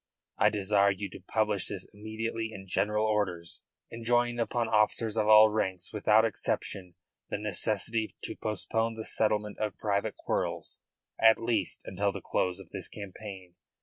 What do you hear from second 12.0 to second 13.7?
the close of this campaign.